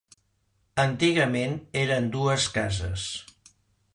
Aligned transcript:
Antigament 0.83 1.53
eren 1.83 2.09
dues 2.17 2.49
cases. 2.57 3.07